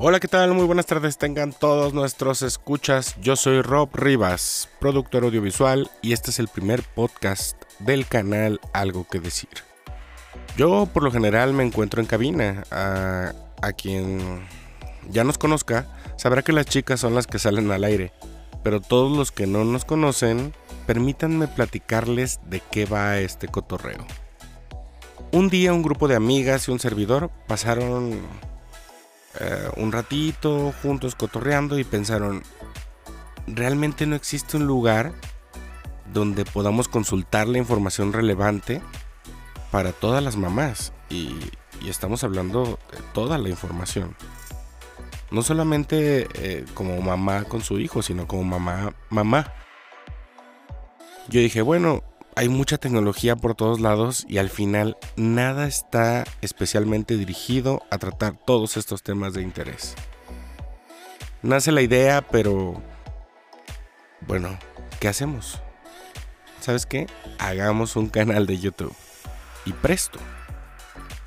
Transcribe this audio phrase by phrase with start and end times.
[0.00, 0.54] Hola, ¿qué tal?
[0.54, 3.16] Muy buenas tardes tengan todos nuestros escuchas.
[3.20, 9.08] Yo soy Rob Rivas, productor audiovisual, y este es el primer podcast del canal Algo
[9.08, 9.48] que Decir.
[10.56, 12.62] Yo por lo general me encuentro en cabina.
[12.70, 14.46] A, a quien
[15.10, 18.12] ya nos conozca sabrá que las chicas son las que salen al aire.
[18.62, 20.54] Pero todos los que no nos conocen,
[20.86, 24.06] permítanme platicarles de qué va este cotorreo.
[25.32, 28.20] Un día un grupo de amigas y un servidor pasaron
[29.40, 32.42] eh, un ratito juntos cotorreando y pensaron,
[33.46, 35.12] realmente no existe un lugar
[36.12, 38.80] donde podamos consultar la información relevante
[39.70, 40.92] para todas las mamás.
[41.10, 41.36] Y,
[41.86, 44.16] estamos hablando de toda la información.
[45.30, 49.52] No solamente eh, como mamá con su hijo, sino como mamá, mamá.
[51.28, 52.02] Yo dije, bueno,
[52.38, 58.36] hay mucha tecnología por todos lados y al final nada está especialmente dirigido a tratar
[58.36, 59.96] todos estos temas de interés.
[61.42, 62.80] Nace la idea, pero...
[64.20, 64.56] Bueno,
[65.00, 65.60] ¿qué hacemos?
[66.60, 67.08] ¿Sabes qué?
[67.40, 68.94] Hagamos un canal de YouTube.
[69.64, 70.20] Y presto.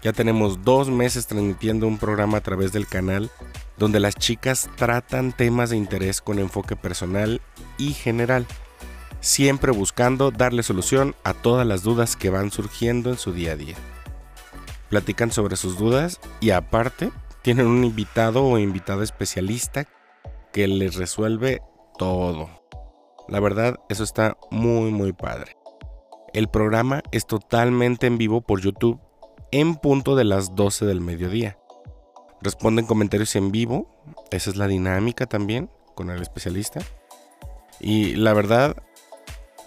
[0.02, 3.30] Ya tenemos dos meses transmitiendo un programa a través del canal
[3.78, 7.42] donde las chicas tratan temas de interés con enfoque personal
[7.78, 8.48] y general
[9.22, 13.56] siempre buscando darle solución a todas las dudas que van surgiendo en su día a
[13.56, 13.76] día.
[14.90, 17.12] Platican sobre sus dudas y aparte
[17.42, 19.88] tienen un invitado o invitada especialista
[20.52, 21.62] que les resuelve
[21.98, 22.50] todo.
[23.30, 25.56] La verdad, eso está muy muy padre.
[26.34, 29.00] El programa es totalmente en vivo por YouTube
[29.52, 31.58] en punto de las 12 del mediodía.
[32.42, 33.88] Responden comentarios en vivo,
[34.32, 36.80] esa es la dinámica también con el especialista.
[37.80, 38.76] Y la verdad,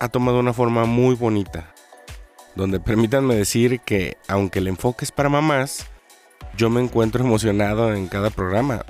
[0.04, 1.72] ha tomado una forma muy bonita,
[2.54, 5.86] donde permítanme decir que aunque el enfoque es para mamás,
[6.58, 8.84] yo me encuentro emocionado en cada programa.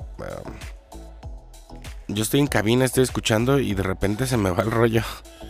[2.09, 5.03] yo estoy en cabina, estoy escuchando y de repente se me va el rollo.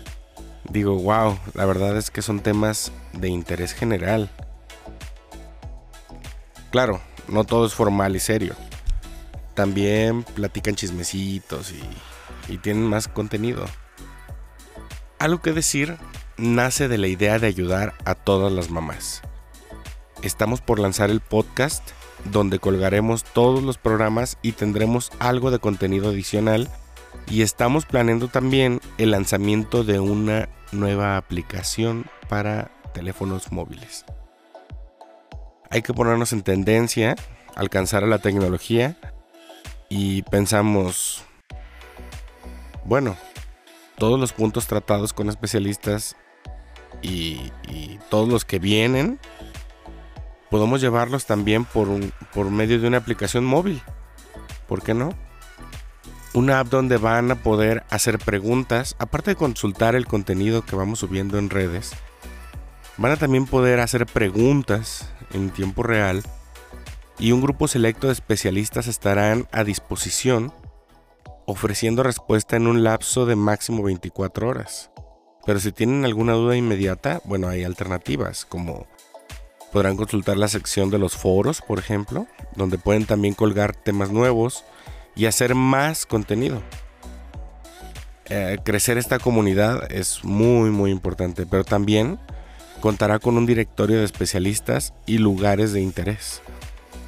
[0.70, 4.30] Digo, wow, la verdad es que son temas de interés general.
[6.70, 8.54] Claro, no todo es formal y serio.
[9.56, 13.66] También platican chismecitos y, y tienen más contenido.
[15.18, 15.98] Algo que decir
[16.38, 19.22] nace de la idea de ayudar a todas las mamás.
[20.24, 21.92] Estamos por lanzar el podcast
[22.26, 26.70] donde colgaremos todos los programas y tendremos algo de contenido adicional
[27.30, 34.04] y estamos planeando también el lanzamiento de una nueva aplicación para teléfonos móviles.
[35.70, 37.16] Hay que ponernos en tendencia,
[37.56, 38.98] alcanzar a la tecnología
[39.88, 41.24] y pensamos,
[42.84, 43.16] bueno,
[43.98, 46.16] todos los puntos tratados con especialistas
[47.02, 47.52] y,
[48.10, 49.20] todos los que vienen,
[50.50, 51.88] podemos llevarlos también por,
[52.34, 53.82] por medio de una aplicación móvil.
[54.68, 55.10] ¿Por qué no?
[56.34, 61.00] Una app donde van a poder hacer preguntas, aparte de consultar el contenido que vamos
[61.00, 61.92] subiendo en redes,
[62.98, 66.24] van a también poder hacer preguntas en tiempo real
[67.20, 70.54] y un grupo selecto de especialistas estarán a disposición
[71.46, 74.92] ofreciendo respuesta en un lapso de máximo 24 horas.
[75.46, 78.88] Pero si tienen alguna duda inmediata, bueno, hay alternativas, como
[79.72, 84.64] podrán consultar la sección de los foros, por ejemplo, donde pueden también colgar temas nuevos
[85.16, 86.62] y hacer más contenido.
[88.28, 92.20] Eh, crecer esta comunidad es muy muy importante, pero también
[92.80, 96.42] contará con un directorio de especialistas y lugares de interés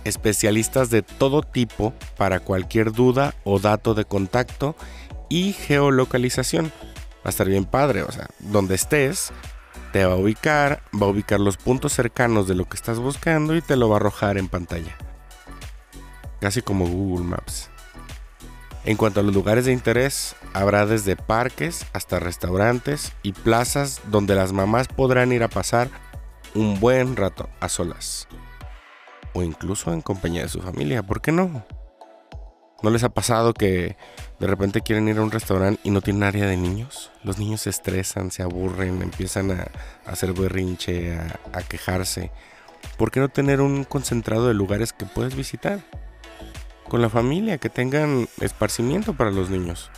[0.08, 4.76] especialistas de todo tipo para cualquier duda o dato de contacto
[5.30, 6.72] y geolocalización.
[7.18, 9.32] Va a estar bien padre, o sea, donde estés,
[9.92, 13.56] te va a ubicar, va a ubicar los puntos cercanos de lo que estás buscando
[13.56, 14.96] y te lo va a arrojar en pantalla.
[16.40, 17.70] Casi como Google Maps.
[18.86, 24.36] En cuanto a los lugares de interés, habrá desde parques hasta restaurantes y plazas donde
[24.36, 25.90] las mamás podrán ir a pasar
[26.56, 28.30] un buen rato a solas
[29.38, 31.04] o incluso en compañía de su familia.
[31.04, 31.64] ¿Por qué no?
[32.82, 33.98] ¿No les ha pasado que
[34.40, 37.12] de repente quieren ir a un restaurante y no tienen área de niños?
[37.24, 39.68] Los niños se estresan, se aburren, empiezan a,
[40.06, 42.32] hacer berrinche, a, a quejarse.
[42.98, 45.80] ¿Por qué no tener un concentrado de lugares que puedes visitar?
[46.88, 49.92] Con la familia, que tengan esparcimiento para los niños.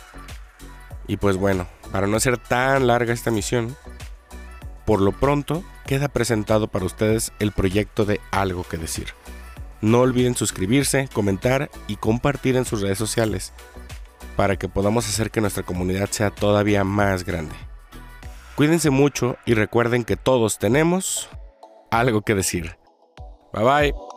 [1.06, 3.76] Y pues bueno, para no hacer tan larga esta misión,
[4.86, 9.08] por lo pronto queda presentado para ustedes el proyecto de Algo que Decir.
[9.80, 13.52] No olviden suscribirse, comentar y compartir en sus redes sociales
[14.36, 17.56] para que podamos hacer que nuestra comunidad sea todavía más grande.
[18.54, 21.28] Cuídense mucho y recuerden que todos tenemos
[21.90, 22.76] algo que decir.
[23.52, 24.09] Bye bye.